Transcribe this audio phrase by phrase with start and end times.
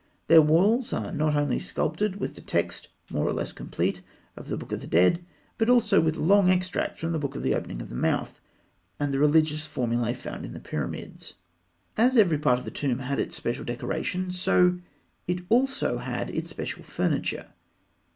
[0.25, 4.01] Their walls are not only sculptured with the text (more or less complete)
[4.35, 5.23] of The Book of the Dead,
[5.59, 8.41] but also with long extracts from The Book of the Opening of the Mouth
[8.99, 11.35] and the religious formulae found in the pyramids.
[11.97, 14.79] As every part of the tomb had its special decoration, so
[15.49, 17.49] also it had its special furniture.